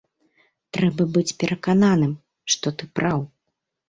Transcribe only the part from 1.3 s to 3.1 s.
перакананымі, што ты